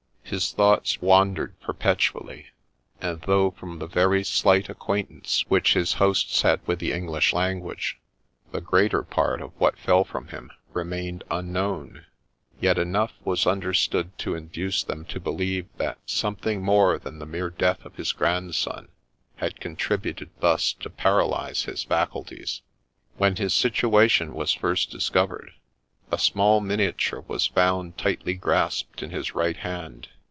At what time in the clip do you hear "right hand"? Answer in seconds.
29.35-30.07